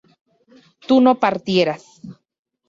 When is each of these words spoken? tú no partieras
tú 0.87 0.99
no 1.01 1.19
partieras 1.19 1.83